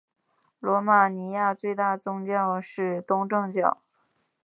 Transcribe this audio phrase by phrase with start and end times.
[0.59, 3.83] 罗马尼亚最大的宗教是东正教。